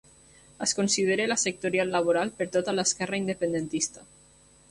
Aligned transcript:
És 0.65 0.71
considerada 0.77 1.27
la 1.31 1.37
sectorial 1.41 1.93
laboral 1.97 2.33
per 2.39 2.47
tota 2.57 2.75
l'Esquerra 2.77 3.21
Independentista. 3.25 4.07